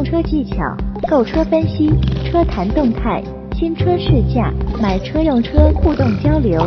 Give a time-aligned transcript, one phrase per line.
[0.00, 0.74] 用车技巧、
[1.10, 1.90] 购车分析、
[2.24, 6.58] 车谈动态、新车试驾、买车用车互动交流。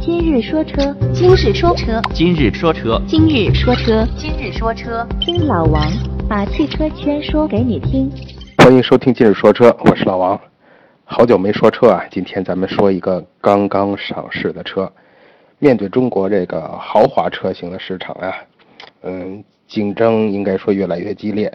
[0.00, 5.82] 今日说车，今日说车，今日说车，今日说车，今日说车，听老王
[6.28, 8.08] 把汽车圈说给你听。
[8.58, 10.40] 欢迎收听今日说车，我是老王。
[11.04, 14.88] 好久没说车啊，今天咱们说一个刚刚上市的车。
[15.58, 18.32] 面对中国这个豪华车型的市场啊，
[19.02, 21.52] 嗯，竞争应该说越来越激烈。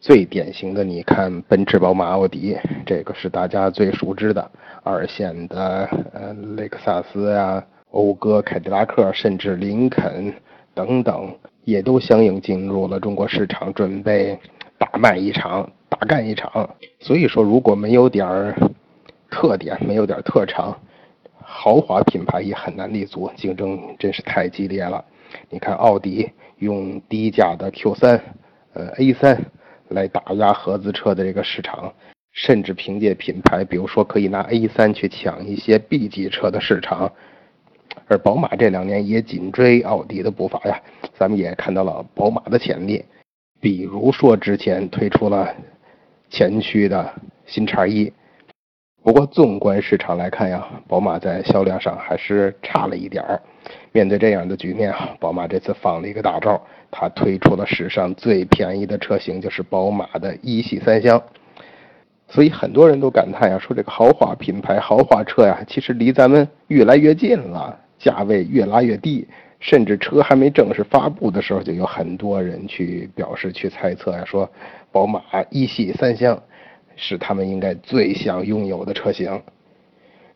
[0.00, 4.50] 最典型的，你看奔驰、宝马、奥迪，这个是大家最熟知的
[4.82, 10.32] 二线的，呃，雷克萨斯呀、讴歌、凯迪拉克，甚至林肯
[10.72, 11.30] 等等，
[11.64, 14.38] 也都相应进入了中国市场，准备
[14.78, 16.70] 大卖一场、大干一场。
[16.98, 18.56] 所以说，如果没有点儿
[19.30, 20.74] 特点，没有点儿特长，
[21.42, 25.04] 豪华品牌也很难立足，竞争真是太激烈了。
[25.50, 28.18] 你看，奥迪用低价的 Q3，
[28.72, 29.36] 呃，A3。
[29.90, 31.92] 来打压合资车的这个市场，
[32.32, 37.12] 甚至凭借品牌，比如说可以拿 A 三去抢一些 B 级车的市场，
[38.06, 40.80] 而宝马这两年也紧追奥迪的步伐呀，
[41.16, 43.04] 咱们也看到了宝马的潜力，
[43.60, 45.54] 比如说之前推出了
[46.30, 47.12] 前驱的
[47.46, 48.12] 新叉一。
[49.02, 53.40] 不过，纵观市场来看呀，宝马在销量上还是差了一点儿。
[53.92, 61.20] 面对这样的局面啊，宝马这次放了一个大招，它推出了史上最便宜的车型，就是宝马的一系三厢。
[62.28, 69.26] 所以很多人都感叹呀，说这个豪华品牌、豪华车呀，其实离咱们越来越近了，价位越拉越低，
[69.60, 74.48] 甚至车还没正式发布的时候，就有很多人去表示、去猜测呀，说
[74.92, 76.38] 宝马一系三厢。
[77.02, 79.40] 是他们应该最想拥有的车型。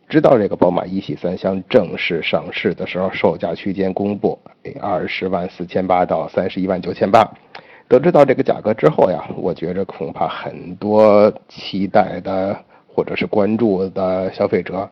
[0.08, 4.38] 直到这个宝马一系三厢正式上市的时候，售价区间公布，
[4.80, 7.30] 二十万四千八到三十一万九千八。
[7.86, 14.88] 得知到这个价格之后呀，我觉着恐怕很多期待的或者是关注的消费者，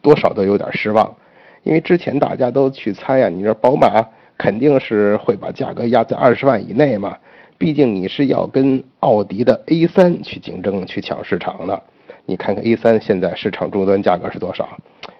[0.00, 1.14] 多少都有点失望。
[1.62, 4.06] 因为之前大家都去猜呀，你说宝马
[4.38, 7.16] 肯定是会把价格压在二十万以内嘛。
[7.62, 11.80] 毕竟你是要跟奥迪的 A3 去竞争、去抢市场的。
[12.26, 14.68] 你看看 A3 现在市场终端价格是多少？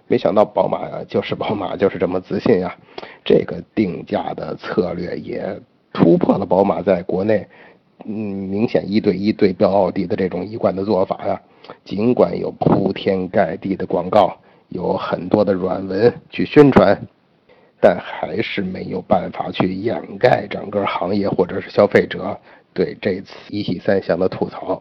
[0.08, 2.74] 没想到宝马呀，就是宝马，就是这么自信呀。
[3.24, 5.56] 这个定价的策略也
[5.92, 7.46] 突破了宝马在国内，
[8.06, 11.40] 嗯，明显一对一对标奥迪的这种一贯的做法呀。
[11.84, 14.36] 尽管有铺天盖地的广告，
[14.70, 17.00] 有很多的软文去宣传。
[17.82, 22.38] 但还是没有办法去掩盖整个行业或者是消费者
[22.72, 24.80] 对这次一系三厢的吐槽。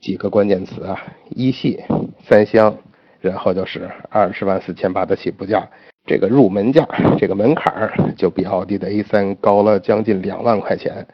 [0.00, 0.96] 几个关键词啊，
[1.30, 1.82] 一系
[2.24, 2.72] 三厢，
[3.20, 5.68] 然后就是二十万四千八的起步价，
[6.06, 6.86] 这个入门价，
[7.18, 11.04] 这个门槛儿就比奥迪的 A3 高了将近两万块钱。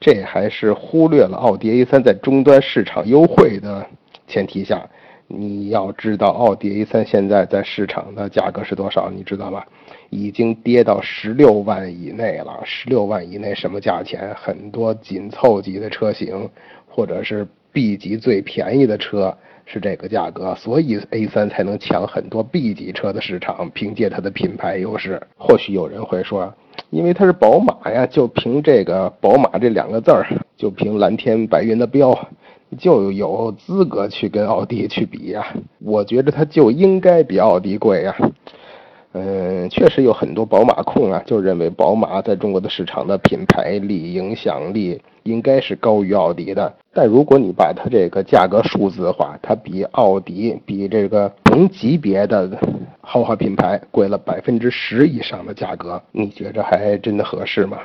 [0.00, 3.86] 这还是忽略了奥迪 A3 在终端市场优惠的
[4.26, 4.88] 前提下。
[5.28, 9.10] 你要知道，奥迪 A3 现在在市场的价格是多少？
[9.10, 9.62] 你知道吗？
[10.10, 12.60] 已经跌到十六万以内了。
[12.64, 14.32] 十六万以内什么价钱？
[14.36, 16.48] 很多紧凑级的车型，
[16.86, 25.20] 或者是 B 级最便宜的车是这个价格，所以 A3 才能抢很多 B 级车的市场，凭借它的品牌优势。
[25.36, 26.54] 或许有人会说，
[26.90, 30.24] 因为它是宝马呀，就凭这个“宝马”这两个字儿，
[30.56, 32.16] 就凭蓝天白云的标。
[32.78, 35.46] 就有资格去跟奥迪去比呀？
[35.78, 38.16] 我觉得它就应该比奥迪贵呀。
[39.12, 46.70] 嗯，确实有很多宝马控啊，就认为宝马在中国的市场的品牌力、影响力应该是高于奥迪的。
[46.92, 52.58] 但如果你把它这个价格数字化，它比奥迪、比这个同级别的
[53.00, 57.78] 豪华品牌贵了百分之十以上的价格，你觉着还真的合适吗？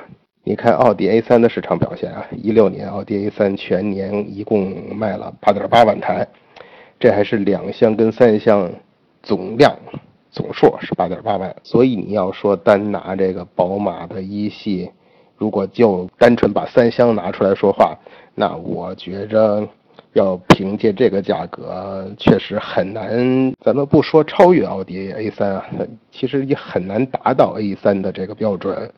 [0.44, 6.28] 你看奥迪 A3 的市场表现啊，一六年奥迪 A3 全年一共卖了八点八万台，
[7.00, 8.72] 这还是两厢跟三厢
[9.22, 9.78] 总量
[10.32, 11.56] 总数是八点八万。
[11.62, 14.90] 所以你要说单拿这个宝马的一系，
[15.38, 17.96] 如果就单纯把三厢拿出来说话，
[18.34, 19.68] 那我觉着
[20.14, 23.54] 要凭借这个价格，确实很难。
[23.64, 25.66] 咱们不说超越奥迪 A3 啊，
[26.12, 28.92] 其实也很难达到 A3 的这个标准。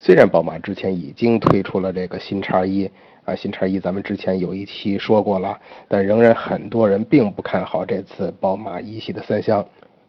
[0.00, 2.88] 虽然宝马之前已经推出了这个新叉一
[3.24, 5.58] 啊，新叉一咱们之前有一期说过了，
[5.88, 9.64] 但仍然很多人并不看好这次宝马一系的三厢，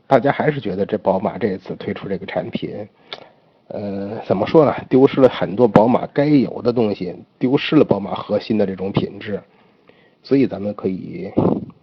[0.08, 2.88] 大家还是觉得这宝马这次推出这个产品，
[3.68, 4.74] 呃，怎么说呢？
[4.88, 9.42] 丢失了很多宝马该有的东西，丢失了宝马核心的这种品质。
[10.22, 11.32] 所以咱们可以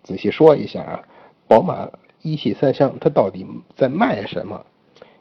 [0.05, 1.03] 仔细说一下啊，
[1.49, 1.89] 宝马
[2.23, 3.45] 一系三厢它到底
[3.77, 4.65] 在卖什么？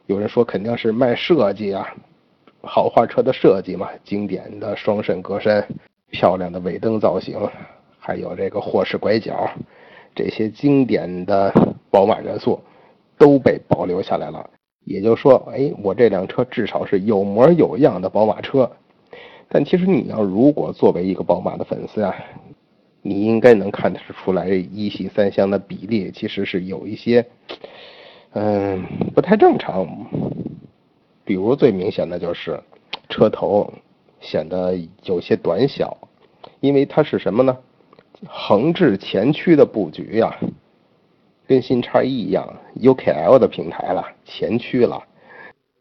[0.06, 1.86] 有人说肯定是卖设计啊。
[2.66, 5.64] 豪华车的设计嘛，经典的双肾格栅，
[6.10, 7.38] 漂亮的尾灯造型，
[7.98, 9.48] 还有这个霍氏拐角，
[10.14, 11.52] 这些经典的
[11.90, 12.60] 宝马元素
[13.16, 14.50] 都被保留下来了。
[14.84, 18.70] 也就是说，哎，我这辆车至少是有模有样的宝马车。
[19.48, 22.14] 但其实你要如果作为一个宝马的粉丝啊，
[23.02, 27.24] 你应该能看得出来，一系三厢的比例其实是有一些，
[28.32, 28.84] 嗯，
[29.14, 29.86] 不太正常。
[31.26, 32.58] 比如最明显的就是
[33.10, 33.70] 车头
[34.20, 35.98] 显得有些短小，
[36.60, 37.58] 因为它是什么呢？
[38.26, 40.34] 横置前驱的布局呀，
[41.46, 45.02] 跟新叉一一样，UKL 的平台了，前驱了。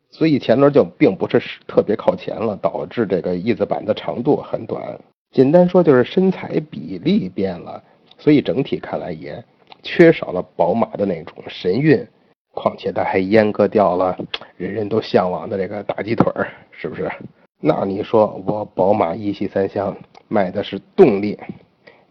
[0.10, 5.00] 所以前轮就并不是特别靠前了，导致这个翼子板的长度很短。
[5.32, 7.84] 简单说就是身材比例变了，
[8.18, 9.44] 所以整体看来也
[9.84, 12.06] 缺少了宝马的那种神韵。
[12.54, 14.18] 况且它还阉割掉了
[14.58, 17.12] 人人都向往的这个大鸡腿儿，是不是？
[17.60, 19.96] 那你说我宝马一系三厢
[20.28, 21.38] 卖的是动力？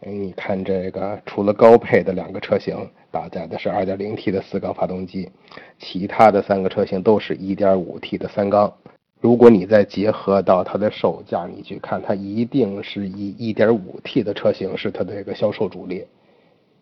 [0.00, 5.30] 哎，你看这个，除了高配的两个车型搭载的是 2.0T 的四缸发动机，
[5.78, 8.72] 其他的三个车型都是一点五 T 的三缸。
[9.20, 16.04] 如果你再结合到它的售价，你去看，它一定是以一点五 T 的车型是它的这个销售主力。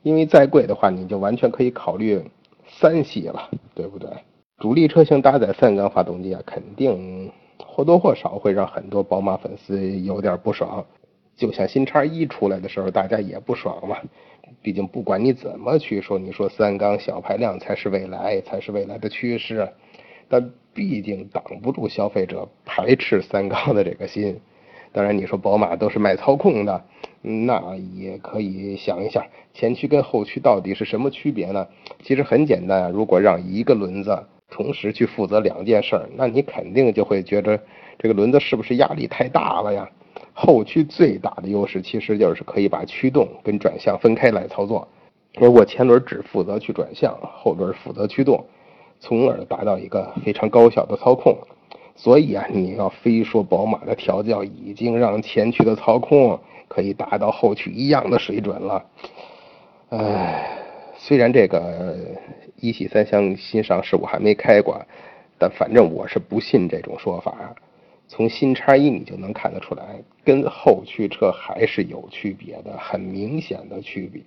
[0.03, 2.21] 因为再贵的话，你就完全可以考虑
[2.67, 4.11] 三系了，对不对？
[4.63, 10.87] 主力车型搭载三缸发动机啊，肯定或多或少会让很多宝马粉丝有点不爽。
[11.35, 13.97] 就像新叉一出来的时候，大家也不爽嘛。
[14.63, 19.69] 毕竟不管你怎么去说，你说三缸小排量才是未来，才是未来的趋势，
[20.29, 24.39] 但毕竟挡不住消费者排斥三缸的这个心。
[24.93, 26.85] 当然，你说宝马都是卖操控的，
[27.21, 31.67] 那也可以想一下，前驱跟后驱到底是什么区别呢？
[32.05, 37.59] 其实很简单啊，如果让一个轮子同时去负责两件事儿，那你肯定就会觉得
[37.99, 39.89] 这个轮子是不是压力太大了呀？
[40.35, 44.87] 后驱最大的优势其实就是可以把驱动跟转向分开来操作，
[45.41, 48.45] 而我前轮只负责去转向，后轮负责驱动，
[49.01, 51.37] 从而达到一个非常高效的操控。
[51.95, 58.85] 所以啊，你要非说宝马的调教已经让前驱的操控可以达到后驱一样的水准了，
[59.91, 60.57] 唉，
[61.05, 61.97] 虽然这个
[62.61, 64.81] 一系三厢新上市我还没开过，
[65.37, 67.53] 但反正我是不信这种说法。
[68.07, 74.23] 从新叉一你就能看得出来，跟后驱车还是有区别的，很明显的区别。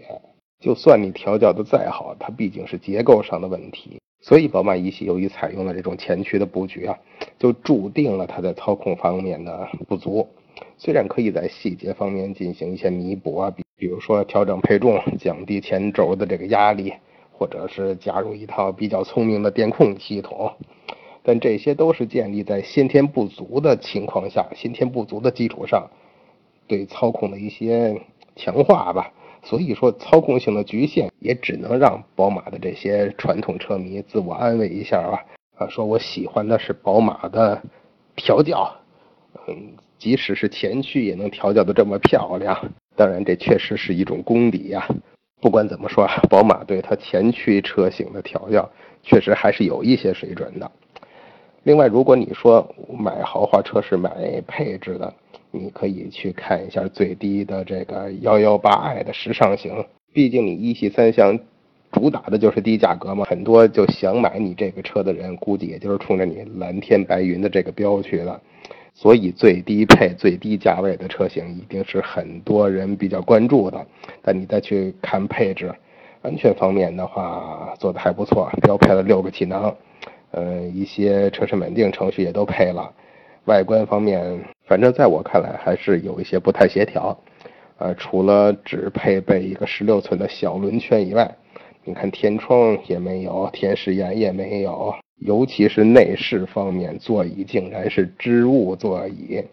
[0.60, 3.98] 就算你调教的再好，它毕竟是结构上的问题。
[4.22, 6.98] 所以宝马一系由于采用了这种前驱的布局啊，
[7.39, 10.27] 就注定了它在操控方面的不足。
[10.77, 16.93] 虽然可以在细节方面进行一些弥补啊，比比如说调整配重，降低前轴的这个压力，
[17.31, 20.53] 或者是加入一套比较聪明的电控系统。
[21.23, 25.89] 但这些都是建立在先天不足的情况下，先天不足的基础上，
[26.67, 27.99] 对操控的一些
[28.35, 29.11] 强化吧。
[29.43, 35.25] 所以说，操控性的局限也只能让宝马的这些传统车迷自我安慰一下吧。
[35.57, 37.61] 啊，说我喜欢的是宝马的
[38.15, 38.75] 调教，
[39.47, 39.73] 嗯，
[40.05, 42.55] 即使是前驱也能调教的这么漂亮。
[42.95, 44.87] 当然，这确实是一种功底呀。
[45.41, 48.69] 不管怎么说，宝马对它前驱车型的调教，
[49.01, 50.71] 确实还是有一些水准的。
[51.63, 55.11] 另外，如果你说买豪华车是买配置的，
[55.49, 59.83] 你可以去看一下最低的这个幺幺八 i 的时尚型。
[60.13, 61.39] 毕竟你一系三厢
[61.91, 68.39] 主打的就是低价格嘛，很多就想买你这个车的人，估计也就是冲着你蓝天白云的这个标去了。
[68.97, 73.85] 所以最低配、最低价位的车型一定是很多人比较关注的。
[74.21, 75.75] 但你再去看配置，
[76.21, 79.75] 安全方面的话做的还不错，标配了六个气囊。
[80.31, 82.91] 呃，一些车身稳定程序也都配了，
[83.45, 87.17] 外观方面，反正在我看来还是有一些不太协调。
[87.77, 91.35] 呃，除了只配备一个十六寸的小轮圈以外，
[91.83, 99.43] 你看天窗也没有，天视眼也没有，尤其是内饰方面，座椅竟然是织物座椅。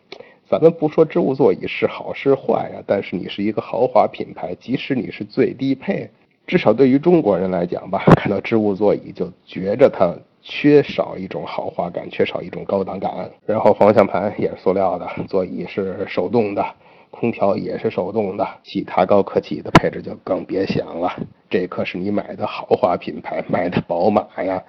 [0.48, 6.10] 咱们不说织物座椅是好是坏啊，但是你是一个豪华品牌，即使你是最低配，
[6.46, 10.14] 至少对于中国人来讲吧，看到织物座椅就觉着它。
[10.44, 13.30] 缺少一种豪华感，缺少一种高档感。
[13.46, 16.66] 然后方向盘也是塑料的，座椅是手动的，
[17.12, 21.12] 空调也是手动的，其他高科技的配置就更别想了。
[21.48, 24.60] 这可是你买的豪华品牌，买的宝马呀！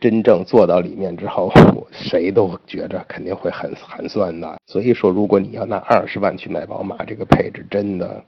[0.00, 1.50] 真正坐到里面之后，
[1.90, 4.58] 谁都觉着肯定会很寒酸的。
[4.66, 8.22] 所以说，如果你要拿二十万去买宝马，这个配置真的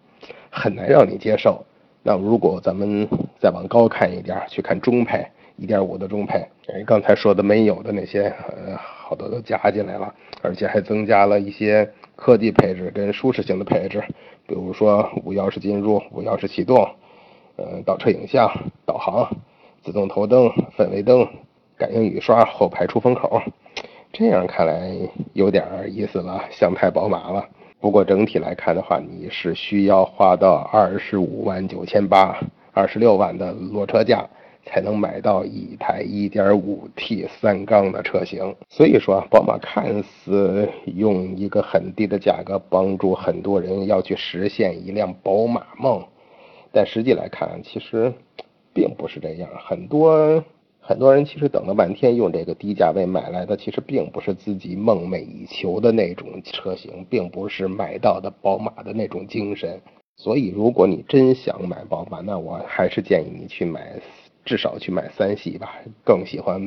[0.50, 1.64] 很难让你接受。
[2.02, 3.08] 那如果咱们
[3.40, 5.26] 再往高看一点，去看中配。
[5.60, 14.00] 一点五的中配，哎，刚才说的没有的那些，呃，好多都加进来了，而且还增加了一些科技配置跟舒适性的配置，
[14.46, 16.88] 比如说无钥匙进入、无钥匙启动、
[17.56, 18.48] 呃倒车影像、
[18.87, 19.28] 导航、
[19.82, 21.26] 自动头灯、氛围灯、
[21.78, 23.40] 感应雨刷、后排出风口。
[24.12, 24.94] 这样看来
[25.32, 27.49] 有点意思了，像太宝马了。
[27.80, 32.38] 不过整体来看的话，你是需要花到二十五万九千八，
[32.73, 34.28] 二十六万的裸车价。
[34.70, 46.04] 才能买到一台 1.5T 三缸的车型，所以说宝马看似用一个很低的价格帮助很多人要去实现一辆宝马梦，
[46.70, 48.12] 但实际来看，其实
[48.75, 49.49] 并不是这样。
[49.66, 50.44] 很多
[50.88, 59.78] 很多人其实等了半天，用这个低价位买来的，其实并不是自己梦寐以求的那种车型，并不是买到的宝马的那种精神。
[60.16, 64.00] 所以，如果你真想买宝马，那我还是建议你去买。
[64.47, 65.76] 至少去买三系吧。
[66.02, 66.59] 更喜欢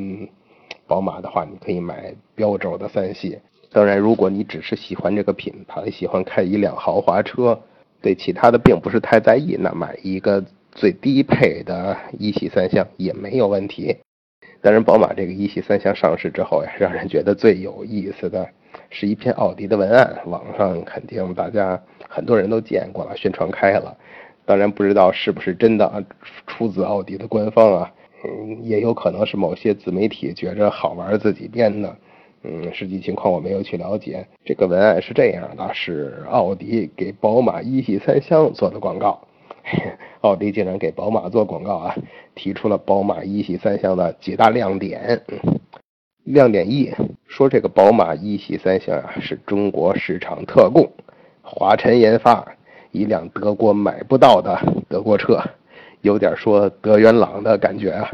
[0.85, 3.39] 宝马的话，你可以买标轴的三系。
[3.71, 7.59] 当然，如果你只是喜欢这个品牌，喜欢开一辆豪华车，
[7.99, 13.97] 对其他的并不是太在意，那买一个最低配的一系三厢也没有问题。
[14.61, 18.47] 当然，宝马这个一系三厢上市之后呀，让人觉得最有意思的
[18.91, 23.97] 是一篇奥迪的文案，网上肯定大家很多人都见过了，宣传开了。
[24.45, 26.03] 当然不知道是不是真的啊，
[26.45, 27.91] 出自奥迪的官方啊，
[28.23, 31.95] 嗯，也有可能是某些自媒体觉着好玩自己编的，
[32.43, 34.25] 嗯，实际情况我没有去了解。
[34.45, 39.27] 这个文案是这样的，是奥迪给宝马一系三厢做的广告，
[40.21, 41.95] 奥迪竟然给宝马做广告啊，
[42.35, 45.21] 提出了宝马一系三厢的几大亮点。
[46.23, 46.93] 亮点一，
[47.27, 50.87] 说这个宝马一系三厢啊是中国市场特供，
[51.41, 52.45] 华晨研发。
[52.91, 55.41] 一辆德国买不到的德国车，
[56.01, 58.11] 有点说德元朗的感觉啊。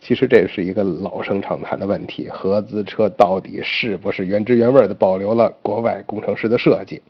[0.00, 7.02] 其实这是一个老生常谈的问题：合资车到底是不是原汁原味的保留了国外工程师的设计？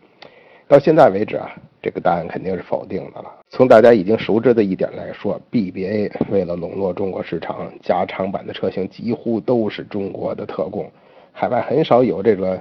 [0.75, 1.49] 到现在为止啊，
[1.81, 3.33] 这个答案肯定是否定的了。
[3.49, 10.90] 从大家已经熟知的一点来说，BBA 为了笼络中国市场，加长版的车型几乎都是中国的特供，
[11.31, 12.61] 海外很少有这个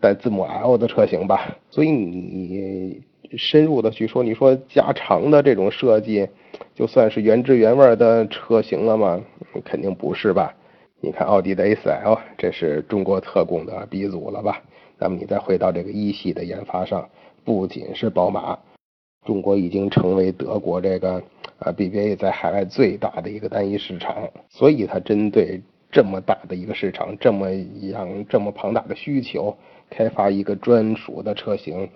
[0.00, 1.56] 带字母 L 的车型吧？
[1.70, 3.02] 所以你。
[3.36, 6.26] 深入的去说，你说加长的这种设计，
[6.74, 9.20] 就算是原汁原味的车型了吗？
[9.64, 10.52] 肯定不是吧？
[11.00, 14.60] 你看奥迪的 A4L，这是中国特供的鼻祖了吧？
[14.98, 17.08] 那么你再回到这个一系的研发上，
[17.44, 18.58] 不仅是宝马，
[19.26, 21.22] 中国已经成为德国这个
[21.58, 29.56] 啊 BBA 在海外最大的一个单一市场，所以它针对这么大的一个市场，这么样这么庞大的需求，
[29.88, 31.88] 开发一个专属的车型。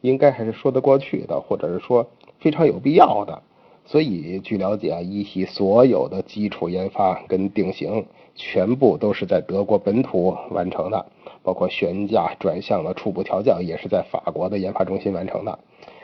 [0.00, 2.06] 应该还是说得过去的，或者是说
[2.38, 3.42] 非常有必要的。
[3.86, 11.06] 所以据了解啊，一系所有的基础研发跟定型全部都是在德国本土完成的，
[11.44, 15.56] 包括悬架、转向的初步调教也是在法国的研发中心完成的。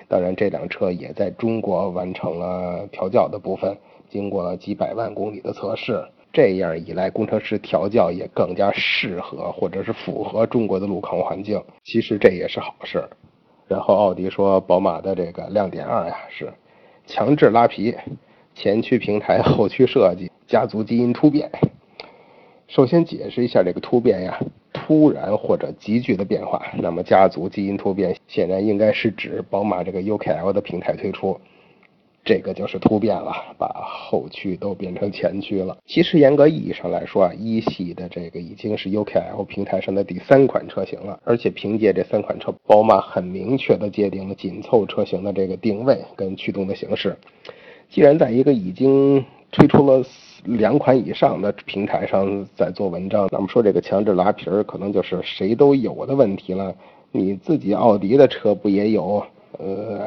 [0.06, 3.76] 当然，这辆车也在中国完成了调教的部分，
[4.08, 6.04] 经过了几百万公里的测试。
[6.32, 11.60] 这样一来，工程师调教也更加适合或者是符合中国的路况环境。
[11.82, 13.02] 其实这也是好事。
[13.66, 16.52] 然后奥迪说，宝马的这个亮点二呀是
[17.06, 17.96] 强制拉皮，
[18.54, 21.50] 前驱平台后驱设计，家族基因突变。
[22.66, 24.38] 首先解释一下这个突变呀，
[24.90, 26.60] 突然或者急剧的变化。
[26.76, 31.40] 那么家族基因突变显然应该是指宝马这个 UKL 的平台推出。
[32.24, 35.78] 这个就是突变了，把后驱都变成前驱了。
[35.86, 41.20] 其实严格意义上来说啊，一系的这个已经是 UKL 平台上的第三款车型了。
[41.22, 47.16] 而且凭借这三款车，宝马很明确的界定了紧凑车型的这个定位跟驱动的形式。
[47.88, 50.04] 既然在一个已经推出了
[50.44, 56.74] 两款以上的平台上在做文章，那么说这个强制拉皮儿可能就是谁都有的问题了。
[57.12, 59.24] 你自己奥迪的车不也有？
[59.58, 60.06] 呃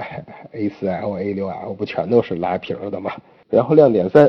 [0.54, 3.12] ，A4L、A6L 不全都是拉皮儿的吗？
[3.50, 4.26] 然后亮点三，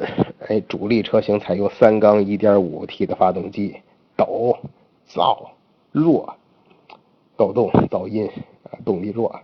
[0.49, 3.76] 哎，主力车型采用三缸 1.5T 的发动机，
[4.16, 4.54] 抖、
[5.08, 5.46] 噪、
[5.92, 6.34] 弱，
[7.37, 8.28] 抖动、噪音，
[8.84, 9.34] 动力弱。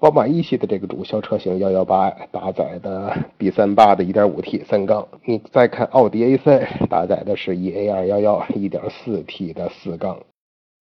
[0.00, 10.18] 宝马一系的这个主销车型118搭载的 B38 的 1.5T 三缸，你再看奥迪 A3 搭载的是 EA211 1.4T 的四缸，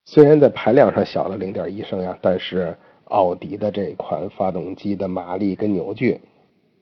[0.05, 2.75] 虽然在排量上小了0.1升呀，但是。
[3.09, 6.21] 奥迪的这款发动机的马力跟扭矩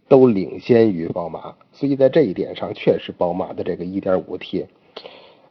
[0.10, 4.66] 都领先于宝马，所以在这一点上确实宝马的这个 1.5T，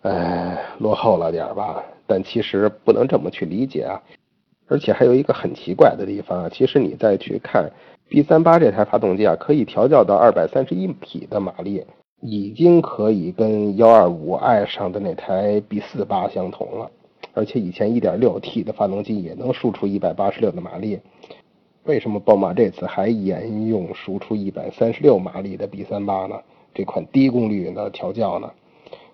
[0.02, 1.82] 呃，落后了点吧。
[2.06, 4.02] 但其实不能这么去理解啊。
[4.68, 7.70] 而且还有一个很奇怪的地方啊，其实你再去看
[8.10, 11.84] B38 这台发动机啊，可以调教到231匹的马力，
[12.20, 16.90] 已经可以跟 125i 上的那台 B48 相同了。
[17.34, 20.98] 而且以前 1.6T 的发动机也能输出186的马力，
[21.84, 26.36] 为什么宝马这次还沿用输出一百三十六马力的 B 三八呢？
[26.74, 28.50] 这款低功率的调教呢？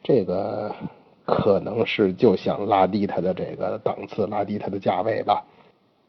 [0.05, 0.75] 这个
[1.25, 5.45] 可能是就想拉低它的这个档次，拉低它的价位吧。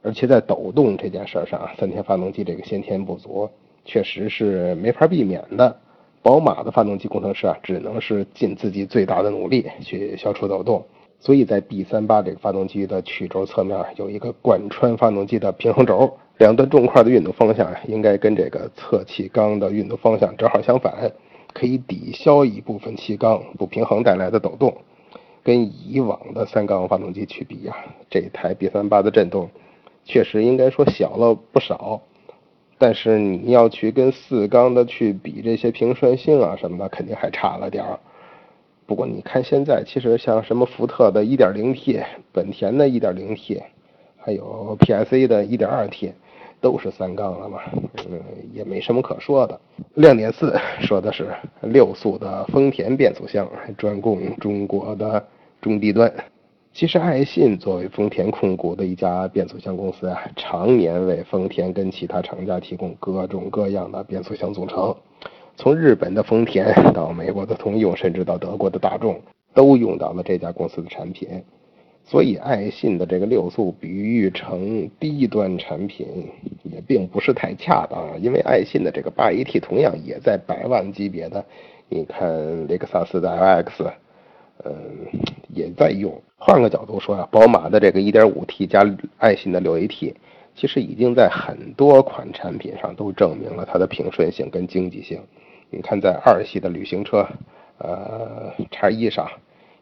[0.02, 3.50] 而且在抖动这件事上，三天发动机这个先天不足，
[3.86, 5.76] 确实是没法避免的。
[6.22, 10.86] 宝马的发动机工程师啊，只能是尽自己最大的努力去消除抖动。
[11.20, 16.18] 所以在 B 三八这个发动机的曲轴侧面有一个贯穿发动机的平衡轴。
[16.40, 21.10] 两端重块的运动方向应该跟这个侧气缸的运动方向正好相反，
[21.54, 24.76] 可以抵消一部分气缸不平衡带来的抖动。
[25.44, 27.76] 跟以往的三缸发动机去比呀，
[28.10, 29.50] 这台 B38 的震动
[30.06, 32.02] 确实应该说小了不少。
[32.78, 38.00] 但是你要去跟四缸的去比这些平顺性啊什么的，肯定还差了点儿。
[38.86, 43.62] 不过你看现在，其实像什么福特的 1.0T、本田的 1.0T，
[44.18, 46.14] 还有 PSA 的 1.2T。
[46.62, 47.60] 都是三缸了嘛，
[48.10, 48.22] 嗯，
[48.54, 49.60] 也没什么可说的。
[49.96, 51.28] 亮点四说的是
[51.60, 53.46] 六速的丰田变速箱，
[53.78, 55.28] 专供中国的
[55.64, 56.14] 中低端。
[56.74, 64.96] 其实爱信作为丰田控股的一家变速箱公司啊，常年为丰田跟其他厂家提供各种各样的变速箱组成，
[65.56, 69.22] 从日本的丰田到美国的通用，甚至到德国的大众，
[69.54, 71.44] 都用到了这家公司的产品。
[72.06, 76.06] 所以，爱信的这个六速比喻成低端产品
[76.64, 81.46] 也并不是太恰当，因为爱信的这个八 AT 同样也在百万级别的，
[81.88, 83.92] 你看雷克萨斯的 LX，
[84.66, 84.74] 嗯，
[85.54, 86.22] 也在用。
[86.38, 88.84] 换个角度说啊，宝马的这个 1.5T 加
[89.18, 90.14] 爱信的六 AT，
[90.56, 95.22] 其实已经在很多款产品上都证明了它的平顺性跟经济性。
[95.70, 97.28] 你看，在二系的旅行车，
[97.78, 99.28] 呃，叉一上，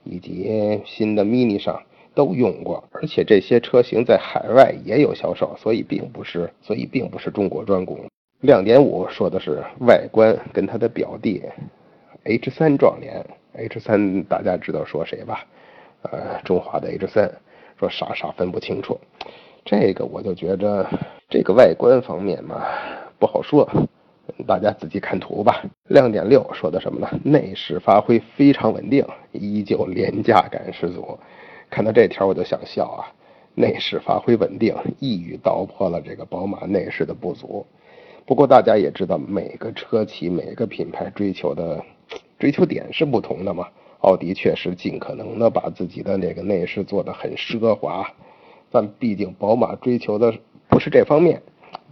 [0.04, 1.82] 以及新的 Mini 上。
[2.14, 7.98] 都用过，而且这些车型在海外也有销售，所以并不是，所以并不是中国专供。
[8.42, 11.42] 亮点五说的是外观跟它的表弟
[12.26, 15.46] H 三撞脸，H 三大家知道说谁吧？
[16.04, 17.32] 呃，中华的 H 三，
[17.80, 19.00] 说傻傻分不清楚。
[19.64, 20.88] 这个我就觉着
[21.30, 22.66] 这个外观方面嘛
[23.20, 23.70] 不好说，
[24.48, 25.64] 大家自己看图吧。
[25.88, 27.08] 亮点六说的什么呢？
[27.24, 31.18] 内饰发挥非常稳定，依旧廉价感十足。
[31.70, 33.06] 看到这条我就想笑啊！
[33.54, 37.66] 内饰发挥稳定，一语道破了这个宝马内饰的不足。
[38.26, 41.84] 不过大家也知道，每个车企、每个品牌追求的
[42.40, 43.68] 追求点是不同的嘛。
[44.02, 48.08] 奥迪确实尽可能的把自己的那个内饰做得很奢华，
[48.72, 50.34] 但毕竟宝马追求的
[50.68, 51.42] 不是这方面。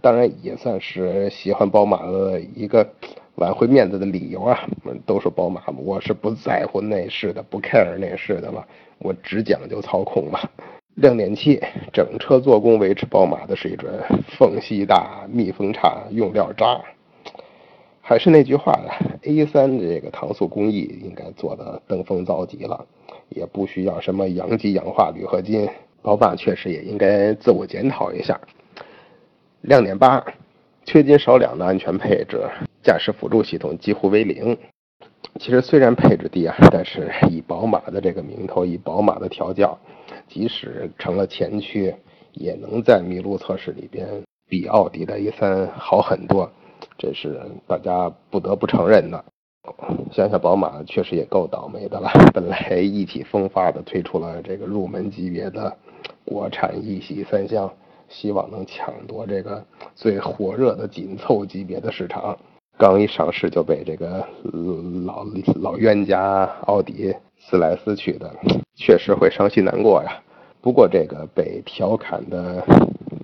[0.02, 2.88] 当然也算是喜欢宝马的一个
[3.34, 4.58] 挽回面子的理由啊！
[5.04, 8.64] 都说宝马，我是不在乎内饰的，不 care 内饰的嘛，
[8.98, 10.40] 我只讲究操控嘛。
[10.96, 11.60] 亮点七，
[11.92, 13.92] 整车做工维持宝马的水准，
[14.38, 16.80] 缝隙大，密封差，用料渣。
[18.10, 18.76] 还是那句话
[19.22, 22.84] ，A3 的这个搪塑工艺应该做的登峰造极了，
[23.28, 25.68] 也不需要什么阳极氧化铝合金。
[26.02, 28.40] 宝马确实也应该自我检讨一下。
[29.60, 30.26] 亮点八，
[30.84, 32.42] 缺斤少两的安全配置，
[32.82, 34.58] 驾驶辅助系统几乎为零。
[35.38, 39.78] 其实虽然配置低啊，但是以宝马的这个名头，以宝马的调教，
[40.26, 41.94] 即使成了前驱，
[42.32, 44.04] 也能在麋鹿测试里边
[44.48, 46.50] 比奥迪的 A3 好很多，
[46.98, 49.24] 这是大家不得不承认的。
[50.12, 55.76] 想想宝马确实也够倒霉的了，本来意气风发的推出了这个入门级别的
[56.24, 57.70] 国产一系三厢。
[58.12, 59.64] 希望能抢夺这个
[59.94, 62.36] 最火热的紧凑级别的市场，
[62.76, 64.26] 刚一上市就被这个
[65.06, 65.24] 老
[65.62, 68.28] 老冤家奥迪撕来撕去的，
[68.74, 70.20] 确实会伤心难过呀。
[70.60, 72.66] 不过这个被调侃的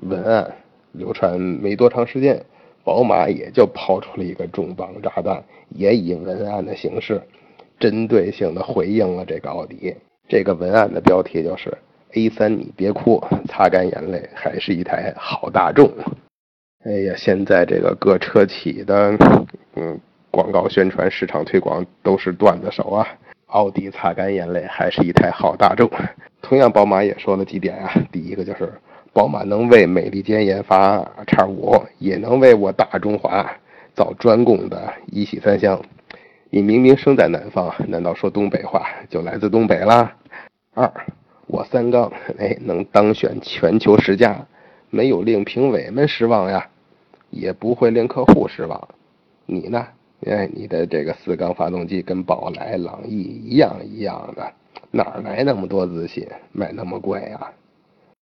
[0.03, 0.55] 文案
[0.93, 2.41] 流传没多长时间，
[2.87, 7.21] 宝马也就抛出了一个重磅炸弹，也以文案的形式，
[7.81, 9.93] 针对性的回应了这个奥迪。
[10.29, 11.77] 这个文案的标题就是。
[12.13, 15.91] A 三，你别哭，擦干眼泪，还是一台好大众。
[16.85, 19.19] 哎呀，现在这个各车企的
[19.75, 19.99] 嗯
[20.31, 23.05] 广告宣传、市场推广都是段子手啊。
[23.47, 25.91] 奥迪擦干眼泪，还是一台好大众。
[26.41, 27.93] 同样，宝马也说了几点啊。
[28.13, 28.73] 第一个就是，
[29.17, 33.51] 宝马能为美利坚研发叉五，也能为我大中华
[33.95, 35.81] 造专供的一系三厢。
[36.51, 40.15] 你明明生在南方，难道说东北话就来自东北啦？
[40.75, 40.93] 二。
[41.47, 44.47] 我三缸哎，能当选全球十佳，
[44.91, 46.69] 没有令评委们失望呀，
[47.31, 48.87] 也不会令客户失望。
[49.47, 49.87] 你呢？
[50.27, 54.53] 哎，你的这个四缸发动机跟宝来、朗逸一样一样的，
[54.91, 57.51] 哪来那么多自信，卖那么贵啊？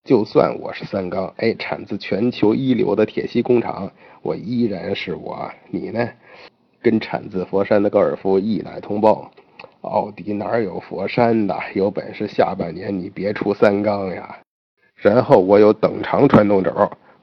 [0.06, 3.92] 就算我是三缸，哎，产自全球一流的铁西工厂，
[4.22, 5.50] 我依然是我。
[5.72, 6.08] 你呢？
[6.80, 9.32] 跟产自佛山的高尔夫一奶同胞。
[9.82, 11.60] 奥迪哪有佛山的？
[11.74, 14.38] 有本事下半年你别出三缸呀！
[14.98, 16.72] 然后我有等长传动轴，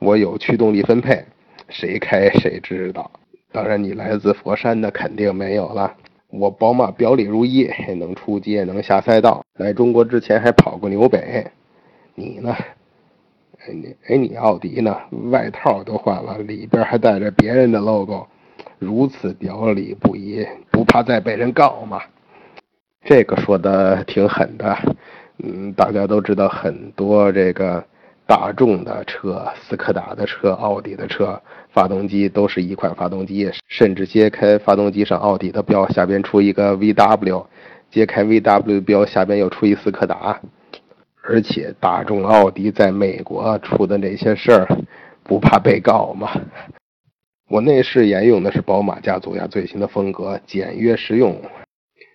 [0.01, 1.25] 我有驱动力分配，
[1.69, 3.09] 谁开谁知道。
[3.53, 5.95] 当然，你来自佛山的肯定没有了。
[6.31, 9.45] 我宝马表里如一，能出街，能下赛道。
[9.57, 11.47] 来中国之前还跑过纽北。
[12.23, 12.55] 你呢？
[13.65, 14.97] 哎你哎你奥迪呢？
[15.33, 18.27] 外套都换了，里边还带着别人的 logo，
[18.79, 22.01] 如此表里不一，不怕再被人告吗？
[23.05, 24.79] 这个说的挺狠的。
[25.39, 27.85] 嗯，大家都知道很多这个
[28.27, 37.45] 大众的车、斯柯达的车、奥迪的车，发动机都是一款发动机，甚至揭开发动机上奥迪的标，下边出一个 VW，
[37.91, 40.41] 揭开 VW 标，下边又出一斯柯达。
[41.25, 44.69] 而且大众、奥迪在美国出的那些事儿，
[45.23, 46.31] 不怕被告吗？
[47.49, 51.41] 我内饰沿用的是宝马家族呀最新的风格，简约实用。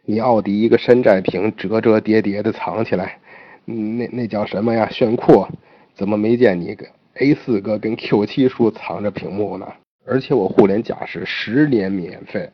[0.04, 3.20] 你奥迪一个山寨屏折折叠叠的藏起来，
[3.66, 4.90] 那那叫什么呀？
[4.90, 5.48] 炫酷！
[5.96, 9.68] 怎么没见你个 A4 哥跟 Q7 叔藏着屏幕呢？
[10.06, 12.50] 而且我互联驾驶十年免费，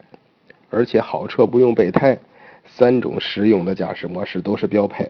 [0.70, 2.18] 而且好车不用备胎，
[2.66, 5.10] 三种实用的驾驶模式都是标配。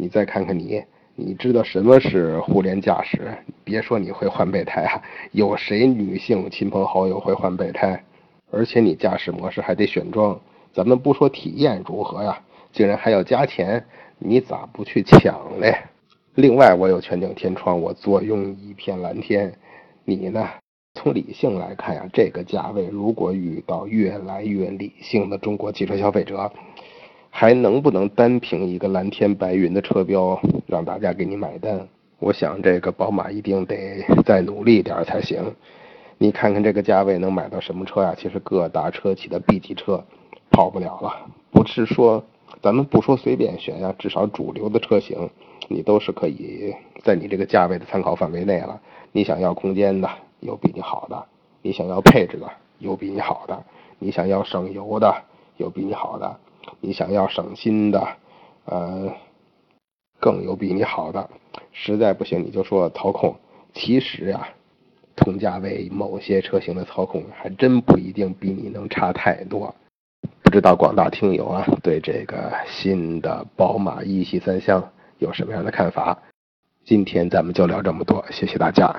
[0.00, 0.80] 你再看看你，
[1.16, 3.36] 你知道什么是互联驾驶？
[3.64, 8.04] 别说你会换备胎啊，有谁女性亲朋好友会换备胎？
[8.52, 10.40] 而且你驾驶模式还得选装，
[10.72, 12.40] 咱们不说体验如何呀，
[12.72, 13.84] 竟然还要加钱，
[14.20, 15.76] 你咋不去抢嘞？
[16.36, 19.52] 另外，我有全景天窗，我坐拥一片蓝天。
[20.04, 20.48] 你呢？
[20.94, 26.52] 从理性来看呀，这个价位如果遇到越来越理性的中国汽车消费者。
[27.30, 31.86] 还能不能单凭一个蓝天白云的车标让大家给你买单？
[32.18, 35.54] 我想这个宝马一定得再努力点才行。
[36.16, 38.12] 你看看这个价位能买到什么车呀？
[38.18, 40.04] 其实各大车企的 B 级车
[40.50, 41.26] 跑不了了。
[41.52, 42.24] 不是说
[42.60, 45.30] 咱们不说随便选呀，至少主流的车型
[45.68, 48.80] 你都是可以在你这个价位的参考范围内了。
[49.12, 50.10] 你想要空间的
[50.40, 51.24] 有比你好的，
[51.62, 53.62] 你想要配置的有比你好的，
[54.00, 55.14] 你想要省油的
[55.56, 56.36] 有比你好的。
[56.80, 58.08] 你想要省心的，
[58.64, 59.12] 呃，
[60.20, 61.28] 更有比你好的，
[61.72, 63.36] 实在不行你就说操控。
[63.74, 64.48] 其实啊，
[65.14, 69.74] 同价位某些车型的操控还真不一定比你能差太多。
[70.42, 76.18] 不知道广大听友啊，对这个新的宝马一系三厢有什么样的看法？
[76.84, 78.94] 今天咱们就聊这么多，谢谢大家。